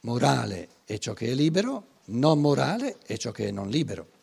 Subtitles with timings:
[0.00, 4.18] morale è ciò che è libero, non morale è ciò che è non libero.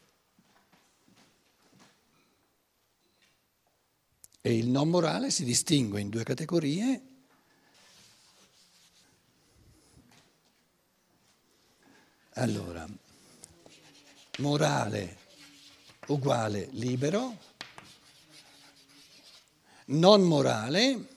[4.41, 7.01] E il non morale si distingue in due categorie.
[12.33, 12.87] Allora,
[14.37, 15.17] morale
[16.07, 17.35] uguale libero,
[19.85, 21.16] non morale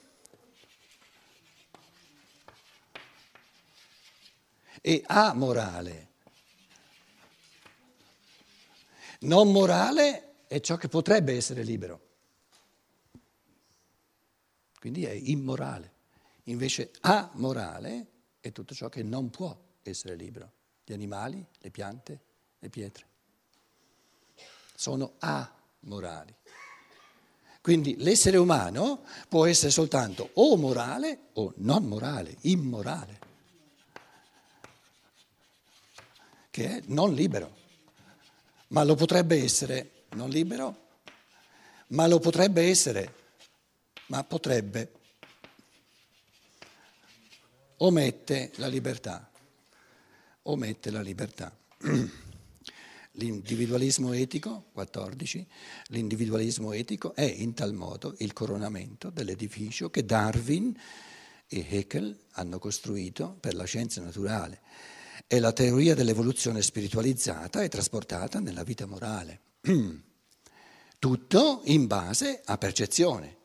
[4.81, 6.09] e amorale.
[9.19, 12.09] Non morale è ciò che potrebbe essere libero,
[14.79, 15.99] quindi è immorale.
[16.45, 18.07] Invece amorale
[18.39, 20.51] è tutto ciò che non può essere libero,
[20.83, 22.19] gli animali, le piante,
[22.57, 23.05] le pietre.
[24.73, 26.35] Sono amorali.
[27.61, 33.19] Quindi l'essere umano può essere soltanto o morale o non morale, immorale,
[36.51, 37.57] che è non libero.
[38.67, 40.89] Ma lo potrebbe essere non libero?
[41.87, 43.13] Ma lo potrebbe essere,
[44.07, 44.91] ma potrebbe.
[47.77, 49.29] Omette la libertà,
[50.43, 51.55] omette la libertà.
[53.15, 55.45] L'individualismo etico, 14,
[55.87, 60.73] l'individualismo etico è in tal modo il coronamento dell'edificio che Darwin
[61.47, 64.61] e Haeckel hanno costruito per la scienza naturale
[65.27, 69.39] e la teoria dell'evoluzione spiritualizzata è trasportata nella vita morale.
[70.99, 73.37] Tutto in base a percezione.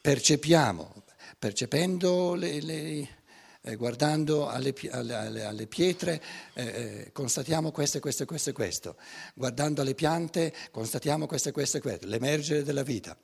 [0.00, 1.04] Percepiamo,
[1.38, 3.08] percependo le, le
[3.64, 6.20] eh, guardando alle, alle, alle pietre
[6.54, 8.96] eh, eh, constatiamo questo e questo e questo e questo,
[9.34, 13.16] guardando alle piante constatiamo questo e questo e questo, l'emergere della vita,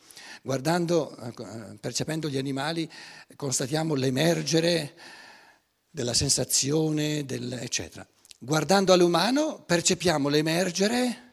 [0.42, 2.88] guardando, eh, percependo gli animali
[3.34, 4.94] constatiamo l'emergere
[5.90, 8.06] della sensazione, del, eccetera.
[8.38, 11.32] Guardando all'umano percepiamo l'emergere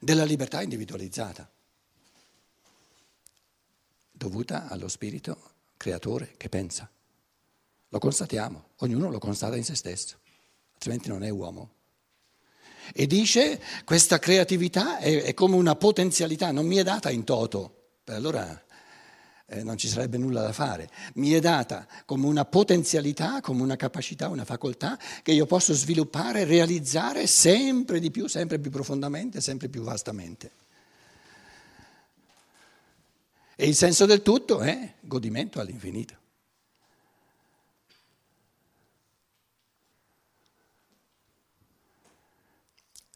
[0.00, 1.48] della libertà individualizzata,
[4.10, 6.90] dovuta allo spirito creatore che pensa.
[7.88, 10.18] Lo constatiamo, ognuno lo constata in se stesso,
[10.72, 11.74] altrimenti non è uomo.
[12.94, 18.00] E dice questa creatività è, è come una potenzialità, non mi è data in toto,
[18.06, 18.64] allora
[19.52, 23.76] eh, non ci sarebbe nulla da fare, mi è data come una potenzialità, come una
[23.76, 29.68] capacità, una facoltà che io posso sviluppare realizzare sempre di più, sempre più profondamente, sempre
[29.68, 30.50] più vastamente.
[33.54, 36.20] E il senso del tutto è godimento all'infinito.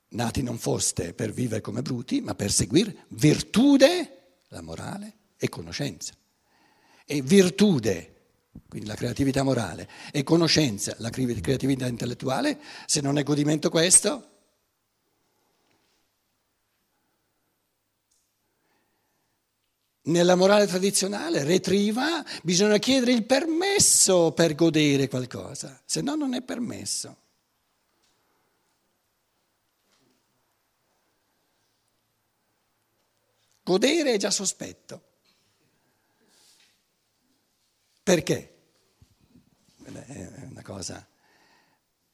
[0.09, 6.15] nati non foste per vivere come bruti, ma per seguire virtude, la morale, e conoscenza.
[7.09, 8.15] E virtude,
[8.69, 14.31] quindi la creatività morale, e conoscenza, la creatività intellettuale, se non è godimento questo,
[20.07, 26.43] Nella morale tradizionale retriva bisogna chiedere il permesso per godere qualcosa, se no non è
[26.43, 27.17] permesso.
[33.65, 35.16] Godere è già sospetto.
[38.07, 38.55] Perché?
[39.83, 41.05] È una cosa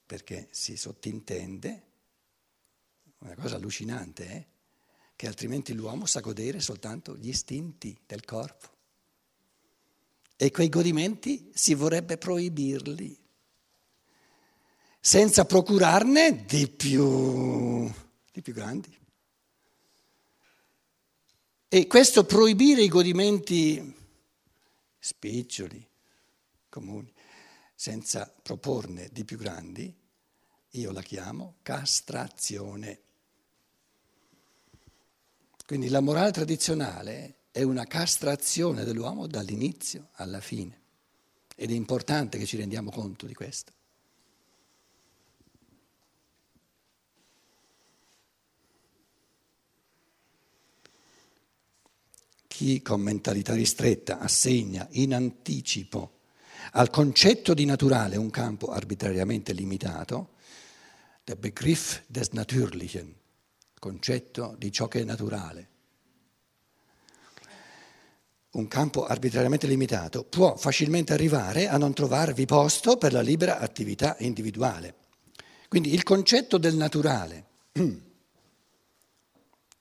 [0.07, 1.83] perché si sottintende,
[3.19, 4.47] una cosa allucinante, eh?
[5.15, 8.71] che altrimenti l'uomo sa godere soltanto gli istinti del corpo.
[10.35, 13.15] E quei godimenti si vorrebbe proibirli,
[14.99, 17.85] senza procurarne di più,
[18.33, 18.99] di più grandi.
[21.69, 24.01] E questo proibire i godimenti
[25.05, 25.85] spiccioli,
[26.69, 27.13] comuni,
[27.75, 29.93] senza proporne di più grandi,
[30.71, 33.01] io la chiamo castrazione.
[35.67, 40.81] Quindi la morale tradizionale è una castrazione dell'uomo dall'inizio alla fine
[41.57, 43.73] ed è importante che ci rendiamo conto di questo.
[52.53, 56.19] Chi con mentalità ristretta assegna in anticipo
[56.73, 60.35] al concetto di naturale un campo arbitrariamente limitato,
[61.25, 63.15] der Begriff des Natürlichen,
[63.79, 65.69] concetto di ciò che è naturale,
[68.51, 74.15] un campo arbitrariamente limitato, può facilmente arrivare a non trovarvi posto per la libera attività
[74.19, 74.97] individuale.
[75.69, 77.47] Quindi il concetto del naturale.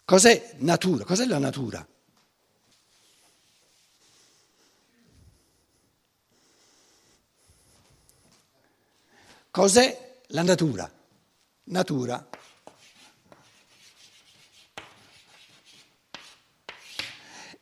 [0.06, 1.04] Cos'è natura?
[1.04, 1.86] Cos'è la natura?
[9.52, 10.90] Cos'è la natura?
[11.64, 12.30] Natura.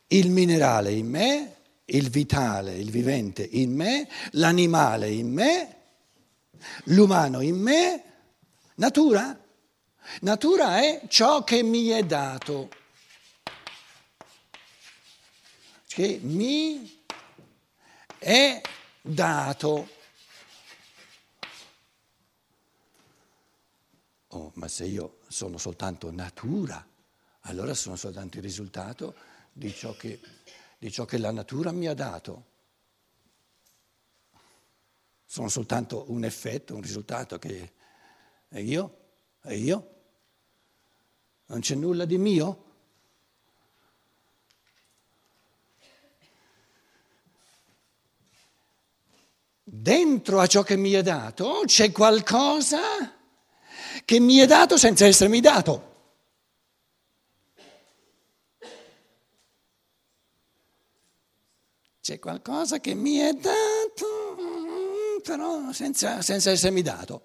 [0.06, 1.56] Il minerale in me,
[1.86, 5.76] il vitale, il vivente in me, l'animale in me,
[6.84, 8.04] l'umano in me.
[8.76, 9.36] Natura?
[10.20, 12.70] Natura è ciò che mi è dato,
[15.88, 17.02] che mi
[18.16, 18.60] è
[19.02, 19.98] dato.
[24.40, 26.82] Oh, ma se io sono soltanto natura,
[27.40, 29.14] allora sono soltanto il risultato
[29.52, 30.18] di ciò che,
[30.78, 32.44] di ciò che la natura mi ha dato.
[35.26, 37.72] Sono soltanto un effetto, un risultato che...
[38.48, 38.96] E io?
[39.42, 39.94] E io?
[41.46, 42.64] Non c'è nulla di mio?
[49.62, 53.18] Dentro a ciò che mi è dato c'è qualcosa
[54.10, 55.88] che mi è dato senza essermi dato.
[62.00, 67.22] C'è qualcosa che mi è dato, però senza, senza essermi dato.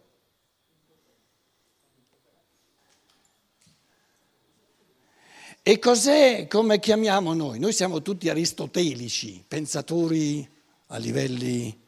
[5.63, 7.57] E cos'è come chiamiamo noi?
[7.57, 10.47] Noi siamo tutti aristotelici, pensatori
[10.89, 11.83] a livelli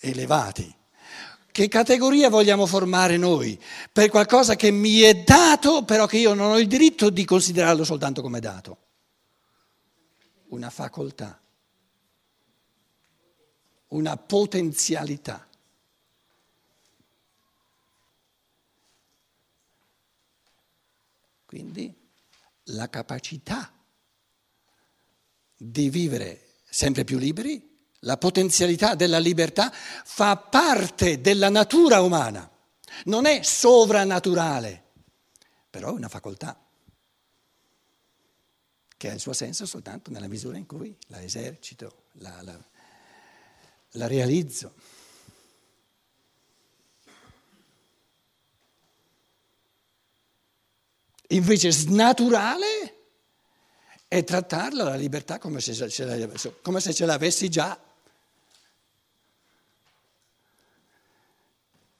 [0.00, 0.80] elevati.
[1.52, 3.60] Che categoria vogliamo formare noi
[3.92, 7.84] per qualcosa che mi è dato, però che io non ho il diritto di considerarlo
[7.84, 8.78] soltanto come dato?
[10.48, 11.38] Una facoltà,
[13.88, 15.46] una potenzialità.
[21.44, 21.94] Quindi
[22.64, 23.70] la capacità
[25.54, 27.71] di vivere sempre più liberi,
[28.04, 32.48] la potenzialità della libertà fa parte della natura umana,
[33.04, 34.82] non è sovranaturale,
[35.70, 36.58] però è una facoltà
[38.96, 42.58] che ha il suo senso soltanto nella misura in cui la esercito, la, la,
[43.92, 44.74] la realizzo.
[51.28, 53.02] Invece snaturale
[54.06, 57.80] è trattarla la libertà come se ce, l'avessi già.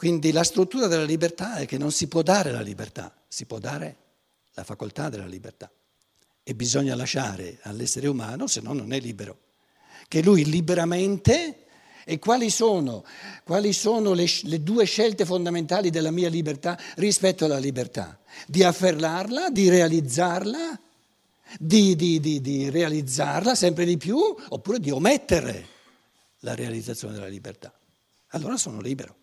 [0.02, 3.60] Quindi la struttura della libertà è che non si può dare la libertà, si può
[3.60, 3.96] dare
[4.54, 5.70] la facoltà della libertà.
[6.42, 9.38] E bisogna lasciare all'essere umano, se no non è libero,
[10.08, 11.58] che lui liberamente...
[12.04, 13.04] E quali sono,
[13.44, 18.18] quali sono le, le due scelte fondamentali della mia libertà rispetto alla libertà?
[18.48, 20.80] di afferrarla, di realizzarla,
[21.60, 25.64] di, di, di, di, realizzarla sempre di più, oppure di omettere
[26.40, 27.72] la realizzazione della libertà.
[28.30, 29.20] Allora sono libero.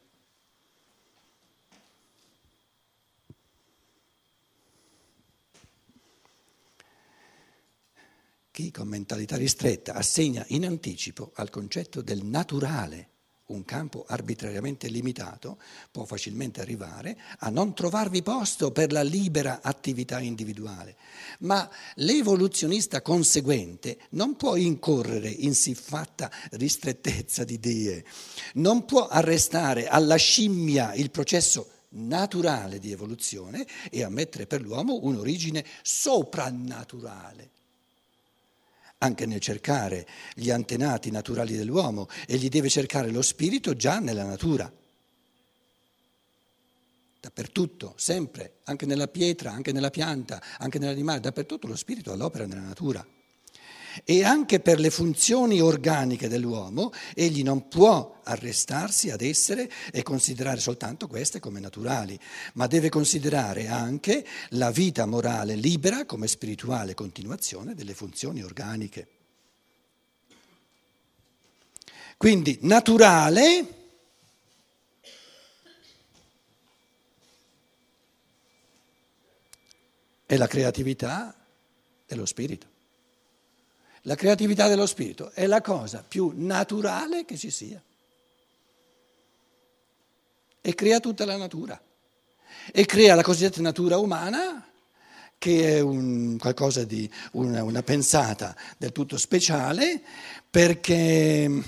[8.59, 13.11] Chi con mentalità ristretta assegna in anticipo al concetto del naturale
[13.45, 15.61] un campo arbitrariamente limitato,
[15.91, 20.97] può facilmente arrivare a non trovarvi posto per la libera attività individuale.
[21.39, 28.03] Ma l'evoluzionista conseguente non può incorrere in siffatta ristrettezza di idee,
[28.55, 35.63] non può arrestare alla scimmia il processo naturale di evoluzione e ammettere per l'uomo un'origine
[35.81, 37.51] soprannaturale
[38.99, 44.71] anche nel cercare gli antenati naturali dell'uomo, egli deve cercare lo spirito già nella natura.
[47.19, 52.61] Dappertutto, sempre, anche nella pietra, anche nella pianta, anche nell'animale, dappertutto lo spirito all'opera nella
[52.61, 53.05] natura
[54.03, 60.59] e anche per le funzioni organiche dell'uomo egli non può arrestarsi ad essere e considerare
[60.59, 62.19] soltanto queste come naturali,
[62.53, 69.07] ma deve considerare anche la vita morale libera come spirituale continuazione delle funzioni organiche.
[72.17, 73.77] Quindi naturale
[80.25, 81.33] è la creatività
[82.05, 82.78] dello spirito.
[84.03, 87.81] La creatività dello spirito è la cosa più naturale che ci sia.
[90.61, 91.79] E crea tutta la natura.
[92.71, 94.67] E crea la cosiddetta natura umana,
[95.37, 100.01] che è un, qualcosa di una, una pensata del tutto speciale,
[100.49, 101.63] perché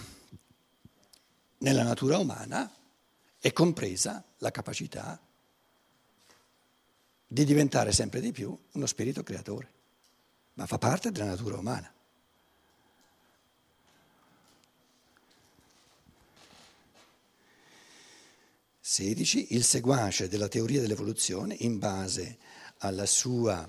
[1.57, 2.71] nella natura umana
[3.39, 5.19] è compresa la capacità
[7.27, 9.69] di diventare sempre di più uno spirito creatore,
[10.55, 11.91] ma fa parte della natura umana.
[18.91, 19.55] 16.
[19.55, 22.38] Il seguace della teoria dell'evoluzione, in base
[22.79, 23.65] alla sua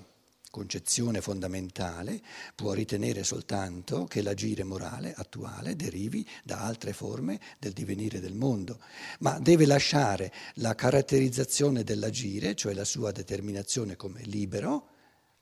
[0.51, 2.21] concezione fondamentale,
[2.53, 8.81] può ritenere soltanto che l'agire morale attuale derivi da altre forme del divenire del mondo,
[9.19, 14.89] ma deve lasciare la caratterizzazione dell'agire, cioè la sua determinazione come libero,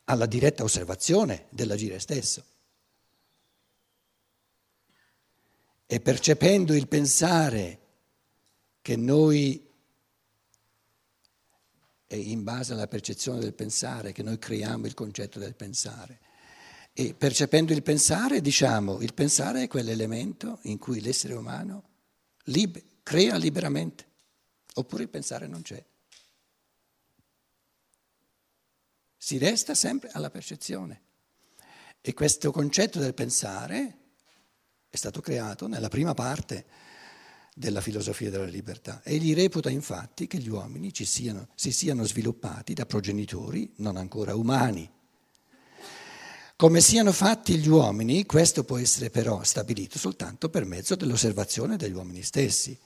[0.03, 2.45] alla diretta osservazione dell'agire stesso.
[5.88, 7.79] E percependo il pensare
[8.83, 9.69] che noi
[12.12, 16.20] è in base alla percezione del pensare che noi creiamo il concetto del pensare.
[16.91, 21.84] E percependo il pensare, diciamo, il pensare è quell'elemento in cui l'essere umano
[22.46, 24.06] lib- crea liberamente,
[24.74, 25.82] oppure il pensare non c'è.
[29.15, 31.03] Si resta sempre alla percezione.
[32.01, 34.00] E questo concetto del pensare
[34.89, 36.65] è stato creato nella prima parte
[37.53, 39.01] della filosofia della libertà.
[39.03, 44.89] Egli reputa infatti che gli uomini siano, si siano sviluppati da progenitori non ancora umani.
[46.55, 51.93] Come siano fatti gli uomini, questo può essere però stabilito soltanto per mezzo dell'osservazione degli
[51.93, 52.77] uomini stessi.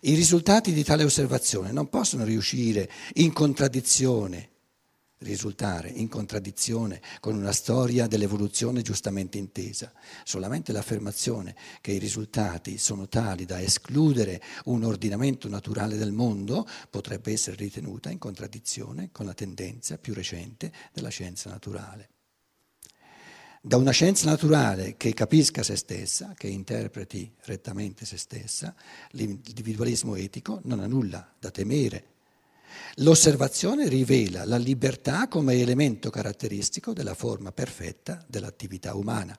[0.00, 4.51] I risultati di tale osservazione non possono riuscire in contraddizione
[5.22, 9.92] risultare in contraddizione con una storia dell'evoluzione giustamente intesa.
[10.24, 17.32] Solamente l'affermazione che i risultati sono tali da escludere un ordinamento naturale del mondo potrebbe
[17.32, 22.08] essere ritenuta in contraddizione con la tendenza più recente della scienza naturale.
[23.64, 28.74] Da una scienza naturale che capisca se stessa, che interpreti rettamente se stessa,
[29.10, 32.11] l'individualismo etico non ha nulla da temere
[32.96, 39.38] L'osservazione rivela la libertà come elemento caratteristico della forma perfetta dell'attività umana.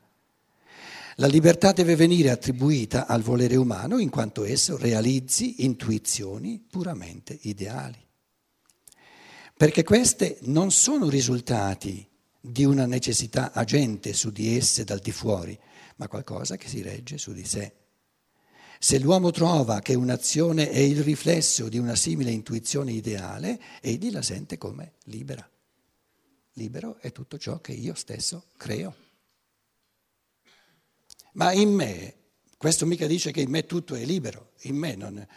[1.17, 7.97] La libertà deve venire attribuita al volere umano in quanto esso realizzi intuizioni puramente ideali.
[9.55, 12.07] Perché queste non sono risultati
[12.41, 15.57] di una necessità agente su di esse dal di fuori,
[15.97, 17.73] ma qualcosa che si regge su di sé.
[18.83, 24.21] Se l'uomo trova che un'azione è il riflesso di una simile intuizione ideale, egli la
[24.21, 25.49] sente come libera.
[26.55, 28.93] Libero è tutto ciò che io stesso creo.
[31.35, 32.15] Ma in me,
[32.57, 35.27] questo mica dice che in me tutto è libero, in me non, eh,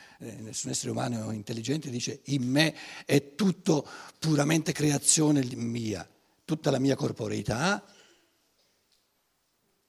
[0.40, 2.74] nessun essere umano intelligente dice in me
[3.04, 3.88] è tutto
[4.18, 6.04] puramente creazione mia,
[6.44, 7.80] tutta la mia corporeità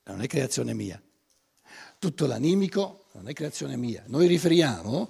[0.04, 1.02] non è creazione mia,
[1.98, 4.04] tutto l'animico non è creazione mia.
[4.08, 5.10] Noi riferiamo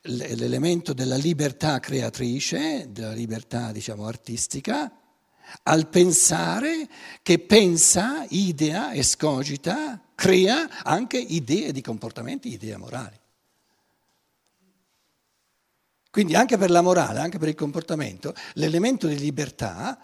[0.00, 4.90] l'elemento della libertà creatrice, della libertà diciamo artistica,
[5.64, 6.88] al pensare
[7.22, 13.20] che pensa, idea, escogita, crea anche idee di comportamenti, idee morali.
[16.10, 20.00] Quindi anche per la morale, anche per il comportamento, l'elemento di libertà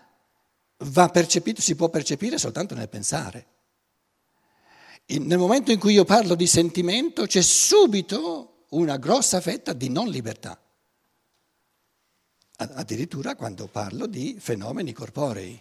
[0.77, 3.47] va percepito, si può percepire soltanto nel pensare
[5.19, 10.09] nel momento in cui io parlo di sentimento c'è subito una grossa fetta di non
[10.09, 10.61] libertà,
[12.57, 15.61] addirittura quando parlo di fenomeni corporei.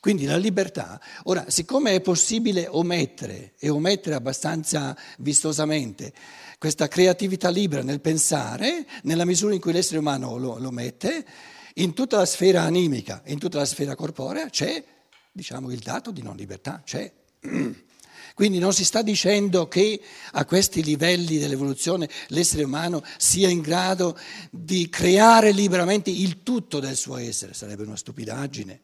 [0.00, 6.12] Quindi la libertà, ora siccome è possibile omettere e omettere abbastanza vistosamente
[6.58, 11.26] questa creatività libera nel pensare, nella misura in cui l'essere umano lo, lo mette,
[11.74, 14.82] in tutta la sfera animica, in tutta la sfera corporea c'è,
[15.32, 17.12] diciamo, il dato di non libertà, c'è.
[18.36, 19.98] Quindi non si sta dicendo che
[20.32, 24.18] a questi livelli dell'evoluzione l'essere umano sia in grado
[24.50, 28.82] di creare liberamente il tutto del suo essere, sarebbe una stupidaggine.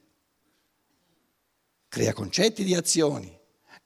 [1.87, 3.31] Crea concetti di azioni,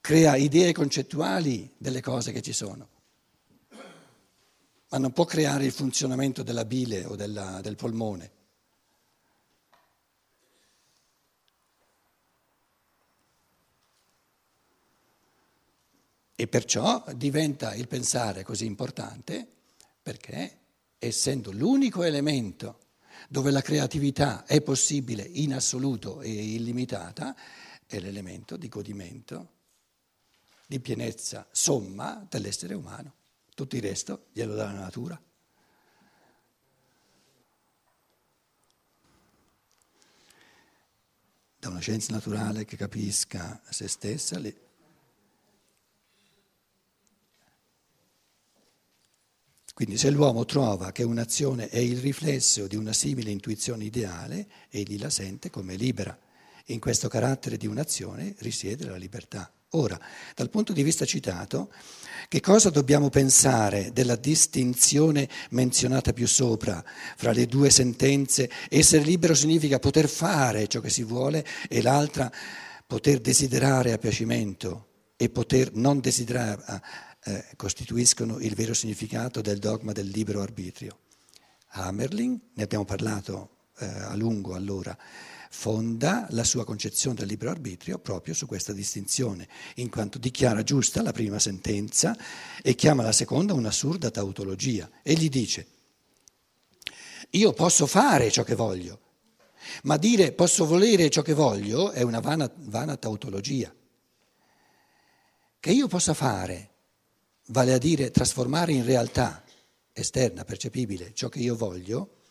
[0.00, 2.88] crea idee concettuali delle cose che ci sono,
[4.90, 8.35] ma non può creare il funzionamento della bile o della, del polmone.
[16.38, 19.46] E perciò diventa il pensare così importante
[20.02, 20.58] perché
[20.98, 22.80] essendo l'unico elemento
[23.28, 27.34] dove la creatività è possibile in assoluto e illimitata,
[27.86, 29.54] è l'elemento di godimento,
[30.66, 33.14] di pienezza somma dell'essere umano.
[33.54, 35.20] Tutto il resto glielo dà la natura.
[41.58, 44.38] Da una scienza naturale che capisca se stessa,
[49.76, 54.98] Quindi se l'uomo trova che un'azione è il riflesso di una simile intuizione ideale, egli
[54.98, 56.18] la sente come libera.
[56.68, 59.52] In questo carattere di un'azione risiede la libertà.
[59.72, 60.00] Ora,
[60.34, 61.70] dal punto di vista citato,
[62.26, 66.82] che cosa dobbiamo pensare della distinzione menzionata più sopra
[67.14, 68.48] fra le due sentenze?
[68.70, 72.32] Essere libero significa poter fare ciò che si vuole e l'altra
[72.86, 74.86] poter desiderare a piacimento
[75.18, 76.64] e poter non desiderare
[77.26, 80.98] eh, costituiscono il vero significato del dogma del libero arbitrio.
[81.70, 84.96] Hamerling, ne abbiamo parlato eh, a lungo allora,
[85.50, 91.02] fonda la sua concezione del libero arbitrio proprio su questa distinzione, in quanto dichiara giusta
[91.02, 92.16] la prima sentenza
[92.62, 94.88] e chiama la seconda un'assurda tautologia.
[95.02, 95.66] E gli dice,
[97.30, 99.00] io posso fare ciò che voglio,
[99.82, 103.74] ma dire posso volere ciò che voglio è una vana, vana tautologia.
[105.58, 106.75] Che io possa fare,
[107.46, 109.42] vale a dire trasformare in realtà
[109.92, 112.22] esterna, percepibile, ciò che io voglio,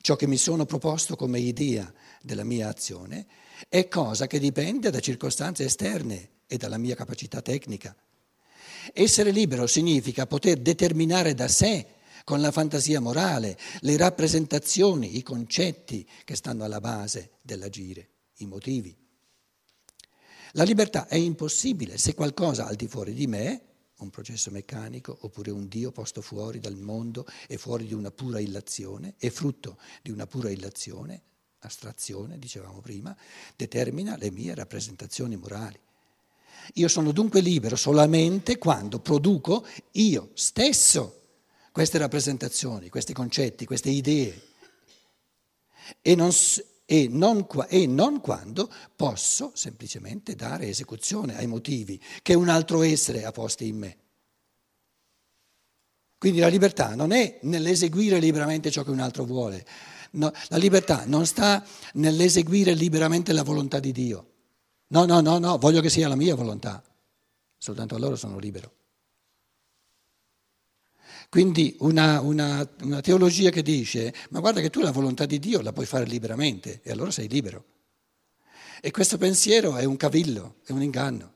[0.00, 3.26] ciò che mi sono proposto come idea della mia azione,
[3.68, 7.96] è cosa che dipende da circostanze esterne e dalla mia capacità tecnica.
[8.92, 11.86] Essere libero significa poter determinare da sé,
[12.24, 18.96] con la fantasia morale, le rappresentazioni, i concetti che stanno alla base dell'agire, i motivi.
[20.52, 23.73] La libertà è impossibile se qualcosa al di fuori di me
[24.04, 28.38] un processo meccanico oppure un Dio posto fuori dal mondo e fuori di una pura
[28.38, 31.20] illazione, è frutto di una pura illazione,
[31.60, 33.16] astrazione, dicevamo prima,
[33.56, 35.78] determina le mie rappresentazioni morali.
[36.74, 41.20] Io sono dunque libero solamente quando produco io stesso
[41.72, 44.52] queste rappresentazioni, questi concetti, queste idee
[46.00, 46.30] e non,
[46.86, 53.24] e non, e non quando posso semplicemente dare esecuzione ai motivi che un altro essere
[53.24, 53.96] ha posti in me.
[56.18, 59.66] Quindi la libertà non è nell'eseguire liberamente ciò che un altro vuole,
[60.12, 61.64] no, la libertà non sta
[61.94, 64.28] nell'eseguire liberamente la volontà di Dio.
[64.88, 66.82] No, no, no, no, voglio che sia la mia volontà,
[67.58, 68.72] soltanto allora sono libero.
[71.34, 75.62] Quindi una, una, una, teologia che dice, ma guarda che tu la volontà di Dio
[75.62, 77.64] la puoi fare liberamente e allora sei libero.
[78.80, 81.32] E questo pensiero è un cavillo, è un inganno.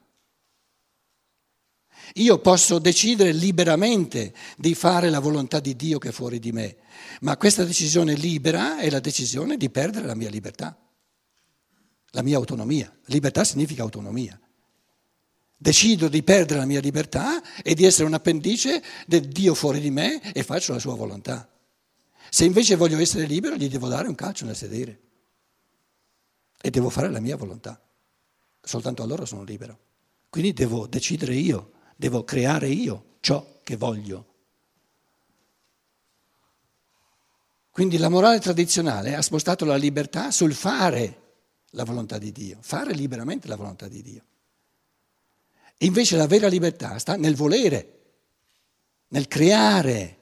[2.14, 6.76] Io posso decidere liberamente di fare la volontà di Dio che è fuori di me,
[7.22, 10.78] ma questa decisione libera è la decisione di perdere la mia libertà,
[12.10, 12.96] la mia autonomia.
[13.06, 14.40] Libertà significa autonomia.
[15.60, 19.90] Decido di perdere la mia libertà e di essere un appendice del Dio fuori di
[19.90, 21.50] me e faccio la sua volontà.
[22.30, 25.00] Se invece voglio essere libero, gli devo dare un calcio nel sedere
[26.60, 27.80] e devo fare la mia volontà.
[28.60, 29.78] Soltanto allora sono libero.
[30.30, 34.26] Quindi devo decidere io, devo creare io ciò che voglio.
[37.72, 41.22] Quindi la morale tradizionale ha spostato la libertà sul fare
[41.70, 44.22] la volontà di Dio, fare liberamente la volontà di Dio.
[45.78, 47.98] Invece la vera libertà sta nel volere,
[49.08, 50.16] nel creare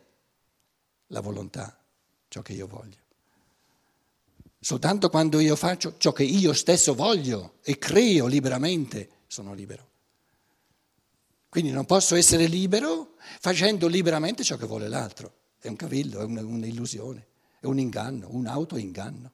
[1.09, 1.79] la volontà,
[2.29, 3.05] ciò che io voglio.
[4.59, 9.91] Soltanto quando io faccio ciò che io stesso voglio e creo liberamente, sono libero.
[11.49, 15.33] Quindi non posso essere libero facendo liberamente ciò che vuole l'altro.
[15.59, 17.27] È un cavillo, è un'illusione,
[17.61, 19.33] è un inganno, un autoinganno.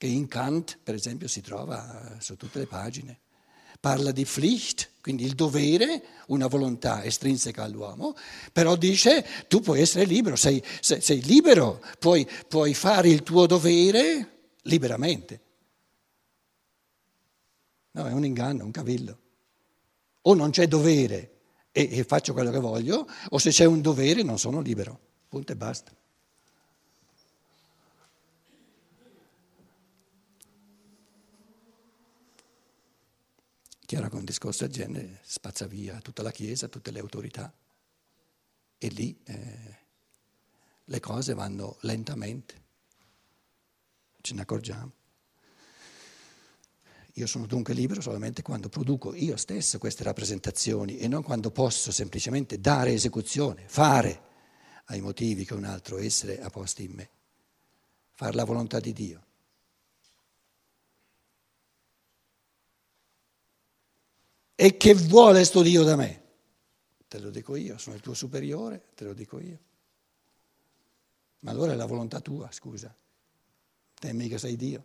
[0.00, 3.20] Che in Kant, per esempio, si trova su tutte le pagine.
[3.78, 8.16] Parla di Pflicht, quindi il dovere, una volontà estrinseca all'uomo,
[8.50, 13.44] però dice tu puoi essere libero, sei, sei, sei libero, puoi, puoi fare il tuo
[13.44, 15.40] dovere liberamente.
[17.90, 19.18] No, è un inganno, un cavillo.
[20.22, 21.40] O non c'è dovere
[21.72, 24.98] e, e faccio quello che voglio, o se c'è un dovere non sono libero.
[25.28, 25.94] Punto e basta.
[33.90, 37.52] Chiaro che un discorso del genere spazza via tutta la Chiesa, tutte le autorità
[38.78, 39.78] e lì eh,
[40.84, 42.62] le cose vanno lentamente,
[44.20, 44.92] ce ne accorgiamo.
[47.14, 51.90] Io sono dunque libero solamente quando produco io stesso queste rappresentazioni e non quando posso
[51.90, 54.22] semplicemente dare esecuzione, fare
[54.84, 57.10] ai motivi che un altro essere ha posti in me,
[58.12, 59.24] fare la volontà di Dio.
[64.62, 66.22] E che vuole sto Dio da me?
[67.08, 69.58] Te lo dico io, sono il tuo superiore, te lo dico io.
[71.38, 72.94] Ma allora è la volontà tua, scusa.
[73.94, 74.84] Te mica sei Dio.